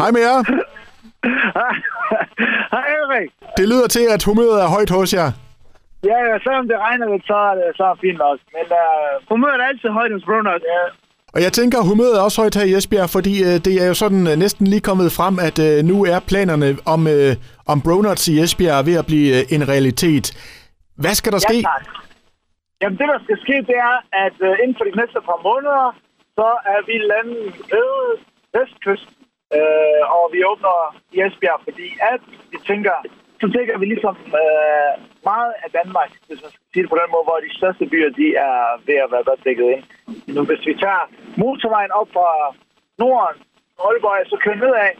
[0.00, 0.38] Hej med jer.
[2.74, 3.30] Hej Erik.
[3.58, 5.30] Det lyder til, at humøret er højt hos jer.
[6.10, 8.44] Ja, ja, selvom det regner lidt, så er det så er fint også.
[8.56, 10.62] Men uh, humøret er altid højt hos Bruners.
[10.74, 10.82] Ja.
[11.34, 13.94] Og jeg tænker, humøret er også højt her i Esbjerg, fordi øh, det er jo
[13.94, 17.32] sådan øh, næsten lige kommet frem, at øh, nu er planerne om, øh,
[17.72, 20.26] om Bronuts i Esbjerg ved at blive øh, en realitet.
[21.02, 21.56] Hvad skal der ske?
[21.56, 21.84] Ja, tak.
[22.80, 23.96] Jamen, det der skal ske, det er,
[24.26, 25.86] at uh, inden for de næste par måneder,
[26.38, 27.90] så er vi landet ved
[28.54, 29.19] Vestkysten,
[29.56, 30.74] øh, og vi åbner
[31.14, 32.22] i Esbjerg, fordi at
[32.52, 32.94] vi tænker,
[33.40, 34.92] så tænker vi ligesom øh,
[35.30, 38.10] meget af Danmark, hvis man skal sige det på den måde, hvor de største byer,
[38.20, 39.84] de er ved at være godt dækket ind.
[40.34, 41.04] Nu, hvis vi tager
[41.42, 42.28] motorvejen op fra
[42.98, 43.36] Norden,
[43.84, 44.92] Aalborg, så kører nedad,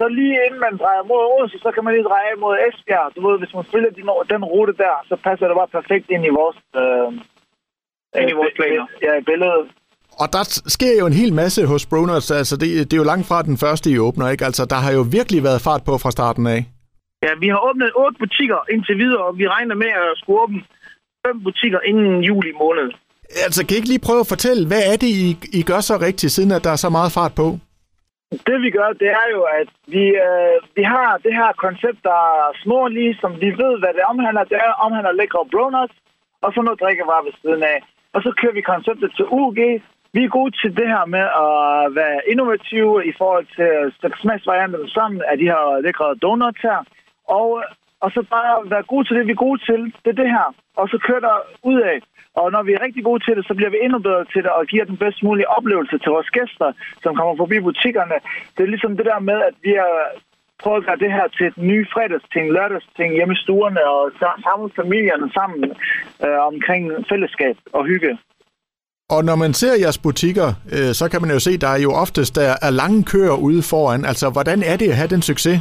[0.00, 3.12] så lige inden man drejer mod Odense, så kan man lige dreje mod Esbjerg.
[3.16, 6.24] Du ved, hvis man følger den, den rute der, så passer det bare perfekt ind
[6.30, 7.08] i vores, øh,
[8.20, 8.86] ind i vores planer.
[9.02, 9.66] Ja, i billedet.
[10.22, 10.44] Og der
[10.76, 12.30] sker jo en hel masse hos Bronuts.
[12.30, 14.44] Altså, det, det er jo langt fra den første, I åbner, ikke?
[14.44, 16.60] Altså, der har jo virkelig været fart på fra starten af.
[17.24, 20.62] Ja, vi har åbnet otte butikker indtil videre, og vi regner med at skulle åbne
[21.26, 22.88] fem butikker inden juli måned.
[23.46, 25.96] Altså, kan I ikke lige prøve at fortælle, hvad er det, I, I gør så
[26.06, 27.46] rigtigt, siden at der er så meget fart på?
[28.48, 32.20] Det vi gør, det er jo, at vi, øh, vi har det her koncept, der
[32.40, 34.44] er snorlige, som vi ved, hvad det omhandler.
[34.52, 35.96] Det er omhandler lækre bronuts,
[36.44, 37.78] og så noget drikkevarer ved siden af.
[38.14, 39.58] Og så kører vi konceptet til UG.
[40.14, 44.16] Vi er gode til det her med at være innovative i forhold til at sætte
[44.22, 46.80] smagsvarianterne sammen af de her lækre donuts her.
[47.38, 47.48] Og,
[48.04, 49.80] og så bare være gode til det, vi er gode til.
[50.02, 50.46] Det er det her.
[50.80, 51.36] Og så kører der
[51.70, 51.98] ud af.
[52.40, 54.50] Og når vi er rigtig gode til det, så bliver vi endnu bedre til det
[54.58, 58.16] og giver den bedst mulige oplevelse til vores gæster, som kommer forbi butikkerne.
[58.54, 59.96] Det er ligesom det der med, at vi har
[60.62, 64.02] prøvet at gøre det her til et ny fredagsting, lørdagsting hjemme i stuerne og
[64.46, 65.60] samle familierne sammen
[66.24, 68.18] øh, omkring fællesskab og hygge.
[69.10, 71.80] Og når man ser jeres butikker, øh, så kan man jo se, at der er
[71.86, 74.04] jo oftest der er lange køer ude foran.
[74.04, 75.58] Altså, hvordan er det at have den succes?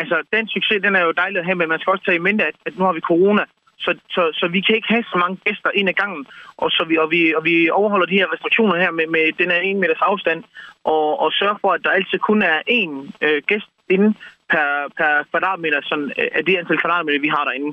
[0.00, 2.26] Altså, den succes, den er jo dejlig at have, men man skal også tage i
[2.28, 3.44] mente, at, at nu har vi corona.
[3.78, 6.84] Så, så, så vi kan ikke have så mange gæster ind ad gangen, og, så
[6.88, 9.80] vi, og, vi, og vi overholder de her restriktioner her med, med den her en
[9.80, 10.44] meters afstand,
[10.84, 12.92] og, og sørger for, at der altid kun er én
[13.26, 14.14] øh, gæst inde
[14.52, 14.68] per,
[14.98, 17.70] per kvadratmeter, sådan, øh, af det antal kvadratmeter, vi har derinde.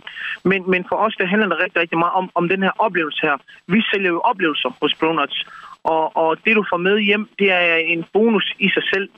[0.50, 3.22] Men, men for os, det handler det rigtig, rigtig meget om, om den her oplevelse
[3.28, 3.38] her.
[3.68, 5.40] Vi sælger jo oplevelser hos Bronuts,
[5.84, 9.10] og, og det, du får med hjem, det er en bonus i sig selv.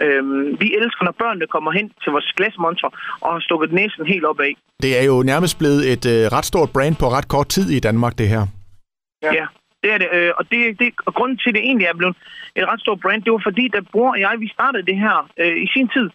[0.00, 4.24] Øhm, vi elsker, når børnene kommer hen til vores glasmonster og har stukket næsen helt
[4.24, 4.54] op af.
[4.82, 7.80] Det er jo nærmest blevet et øh, ret stort brand på ret kort tid i
[7.80, 8.46] Danmark, det her.
[9.22, 9.46] Ja, ja
[9.82, 10.08] det er det.
[10.12, 12.16] Øh, og, det, det, og grunden til, at det egentlig er blevet
[12.56, 15.30] et ret stort brand, det var fordi, da bror og jeg, vi startede det her
[15.42, 16.08] øh, i sin tid,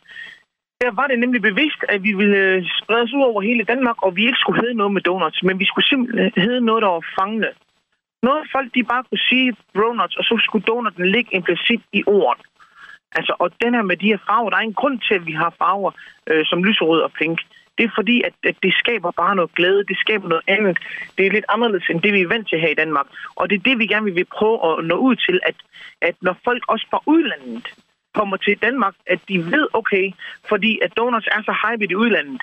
[0.84, 3.98] der var det nemlig bevidst, at vi ville øh, sprede os ud over hele Danmark,
[4.06, 6.92] og vi ikke skulle hedde noget med donuts, men vi skulle simpelthen hedde noget, der
[6.98, 7.52] var fangende.
[8.28, 12.46] Noget folk, de bare kunne sige donuts, og så skulle donuten ligge implicit i ordet.
[13.18, 15.32] Altså, og den her med de her farver, der er en grund til, at vi
[15.32, 15.92] har farver
[16.30, 17.40] øh, som lyserød og pink.
[17.78, 20.78] Det er fordi, at, at det skaber bare noget glæde, det skaber noget andet.
[21.18, 23.08] Det er lidt anderledes end det, vi er vant til her i Danmark.
[23.36, 25.56] Og det er det, vi gerne vil prøve at nå ud til, at,
[26.02, 27.68] at når folk også fra udlandet
[28.20, 30.06] kommer til Danmark, at de ved, okay,
[30.50, 32.42] fordi at donuts er så hype i udlandet,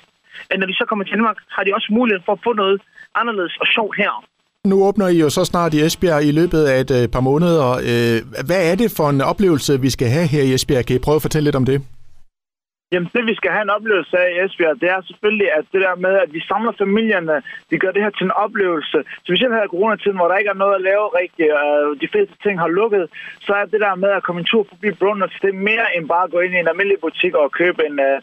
[0.50, 2.80] at når de så kommer til Danmark, har de også mulighed for at få noget
[3.14, 4.24] anderledes og sjovt her.
[4.64, 7.70] Nu åbner I jo så snart i Esbjerg i løbet af et øh, par måneder.
[7.90, 10.86] Øh, hvad er det for en oplevelse, vi skal have her i Esbjerg?
[10.86, 11.82] Kan I prøve at fortælle lidt om det?
[12.92, 15.80] Jamen, det vi skal have en oplevelse af i Esbjerg, det er selvfølgelig, at det
[15.86, 18.98] der med, at vi samler familierne, vi gør det her til en oplevelse.
[19.24, 22.34] Specielt her i coronatiden, hvor der ikke er noget at lave rigtigt, og de fleste
[22.42, 23.04] ting har lukket,
[23.46, 26.08] så er det der med at komme en tur forbi Brunners, det er mere end
[26.08, 28.18] bare at gå ind i en almindelig butik og købe en, øh,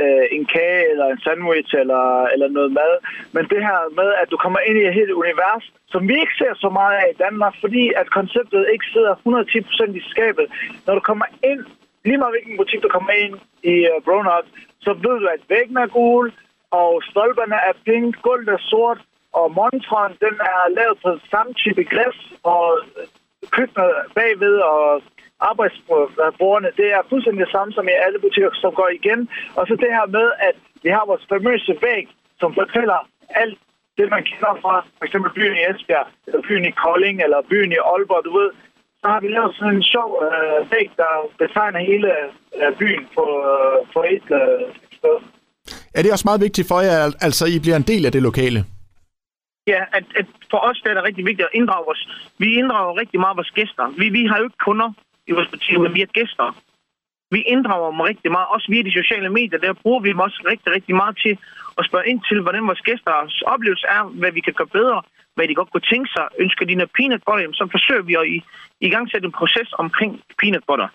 [0.00, 2.92] øh, en kage eller en sandwich eller, eller noget mad.
[3.34, 6.38] Men det her med, at du kommer ind i et helt univers, som vi ikke
[6.40, 10.46] ser så meget af i Danmark, fordi at konceptet ikke sidder 110% i skabet.
[10.86, 11.62] Når du kommer ind
[12.04, 14.44] lige meget hvilken butik, du kommer ind i uh, øh,
[14.84, 16.32] så ved du, at væggen er gul,
[16.70, 19.00] og stolperne er pink, gulvet er sort,
[19.32, 22.64] og montren, den er lavet på samme type græs, og
[23.56, 25.02] køkkenet bagved og
[25.40, 29.20] arbejdsbordene, det er fuldstændig det samme som i alle butikker, som går igen.
[29.56, 32.08] Og så det her med, at vi har vores famøse væg,
[32.40, 32.98] som fortæller
[33.30, 33.58] alt
[33.98, 35.16] det, man kender fra f.eks.
[35.36, 38.50] byen i Esbjerg, eller byen i Kolding, eller byen i Aalborg, du ved,
[39.02, 42.10] så har vi lavet sådan en sjov øh, væg, der betegner hele
[42.60, 44.60] øh, byen på, øh, på et øh,
[44.98, 45.16] sted.
[45.96, 48.60] Er det også meget vigtigt for jer, altså I bliver en del af det lokale?
[49.66, 52.02] Ja, at, at for os det er det rigtig vigtigt at inddrage os.
[52.38, 53.84] Vi inddrager rigtig meget vores gæster.
[54.00, 54.90] Vi, vi har jo ikke kunder
[55.28, 56.46] i vores butik, men vi er gæster.
[57.34, 59.58] Vi inddrager dem rigtig meget, også via de sociale medier.
[59.58, 61.38] Der bruger vi dem også rigtig, rigtig meget til
[61.78, 65.02] at spørge ind til, hvordan vores gæsters oplevelse er, hvad vi kan gøre bedre,
[65.34, 66.26] hvad de godt kunne tænke sig.
[66.38, 68.36] Ønsker de noget peanut butter, så forsøger vi at i,
[68.86, 70.88] i gang sætte en proces omkring peanut butter.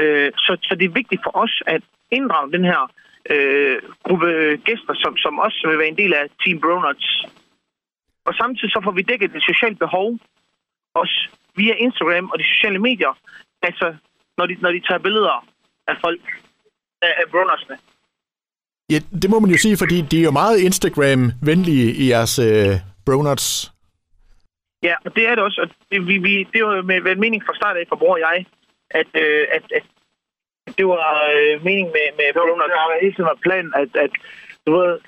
[0.00, 2.80] Øh, så, så det er vigtigt for os at inddrage den her
[3.30, 3.76] øh,
[4.06, 4.28] gruppe
[4.68, 7.24] gæster, som, som også vil være en del af Team Bronuts.
[8.26, 10.18] Og samtidig så får vi dækket det sociale behov,
[10.94, 13.12] også via Instagram og de sociale medier,
[13.62, 13.96] altså
[14.38, 15.46] når de, når de tager billeder
[15.86, 16.20] af folk,
[17.02, 17.78] af, Bronutsene.
[18.90, 22.72] Ja, det må man jo sige, fordi de er jo meget Instagram-venlige i jeres øh,
[23.06, 23.72] Bronuts.
[24.82, 25.60] Ja, og det er det også.
[25.60, 28.20] Og det, vi, vi, det var med, med mening fra start af for bror og
[28.20, 28.46] jeg,
[28.90, 29.84] at, øh, at, at
[30.78, 32.70] det var øh, mening med, med Bronuts.
[32.70, 34.12] Det har hele tiden været planen, at, at
[34.66, 34.98] du ved,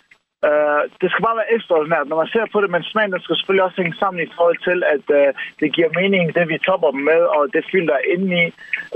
[0.48, 2.08] øh, det skal bare være ekstraordinært.
[2.08, 4.78] Når man ser på det, men smagen skal selvfølgelig også hænge sammen i forhold til,
[4.94, 5.28] at øh,
[5.60, 8.46] det giver mening, det vi topper dem med, og det fylder der inde i.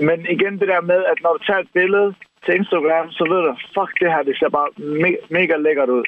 [0.08, 2.08] Men igen det der med, at når du tager et billede
[2.44, 4.68] til Instagram, så ved du, fuck det her, det ser bare
[5.02, 6.04] me- mega lækkert ud.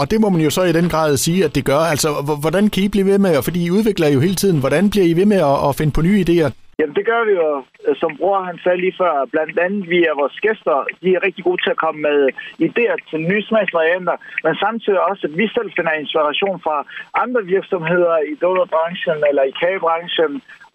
[0.00, 1.82] Og det må man jo så i den grad sige, at det gør.
[1.92, 2.08] Altså,
[2.44, 5.14] hvordan kan I blive ved med, fordi I udvikler jo hele tiden, hvordan bliver I
[5.20, 6.50] ved med at, at finde på nye idéer?
[6.78, 7.50] Jamen det gør vi jo,
[7.86, 10.76] øh, som bror han sagde lige før, blandt andet via vores gæster.
[11.02, 12.18] De er rigtig gode til at komme med
[12.68, 16.76] idéer til nye smagsvarianter, men samtidig også, at vi selv finder inspiration fra
[17.24, 20.32] andre virksomheder i donutbranchen eller i kagebranchen,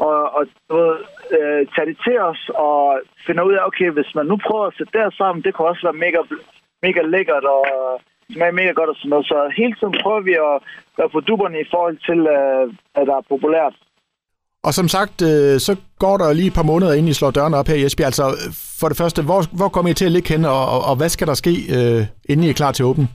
[0.07, 0.95] og, og du ved,
[1.37, 2.79] øh, tage det til os og
[3.25, 5.83] finde ud af, okay, hvis man nu prøver at sætte det sammen, det kunne også
[5.87, 6.21] være mega,
[6.85, 7.63] mega lækkert og
[8.33, 9.25] smager mega godt og sådan noget.
[9.31, 10.55] Så hele tiden prøver vi at
[10.97, 12.63] være på duberne i forhold til, øh,
[12.99, 13.75] at der er populært.
[14.67, 17.57] Og som sagt, øh, så går der lige et par måneder, inden I slår dørene
[17.57, 18.05] op her i Esbjerg.
[18.05, 18.25] Altså,
[18.79, 21.09] for det første, hvor, hvor kommer I til at ligge hen, og, og, og hvad
[21.09, 23.07] skal der ske, øh, inden I er klar til åbne?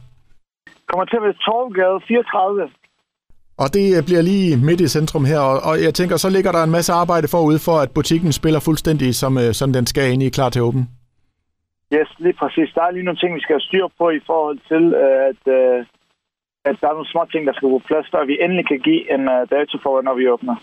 [0.91, 2.71] Kommer til at være Torvgade 34.
[3.63, 6.63] Og det bliver lige midt i centrum her, og, og jeg tænker, så ligger der
[6.63, 10.23] en masse arbejde forud for, at butikken spiller fuldstændig, som, øh, som den skal, inden
[10.23, 10.87] I er klar til åbne.
[11.95, 12.71] Yes, lige præcis.
[12.75, 15.43] Der er lige nogle ting, vi skal have styr på i forhold til, øh, at,
[15.59, 15.87] øh,
[16.65, 19.03] at der er nogle små ting, der skal på plads, før vi endelig kan give
[19.15, 20.57] en øh, dato for, når vi åbner.